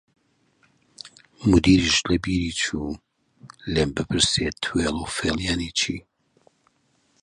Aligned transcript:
مودیریش 1.49 1.97
لە 2.09 2.15
بیری 2.23 2.51
چوو 2.61 2.99
لێم 3.73 3.89
بپرسێ 3.95 4.47
توێڵ 4.63 4.95
و 4.99 5.05
فێڵ 5.15 5.37
یانی 5.47 5.71
چی؟ 5.79 5.95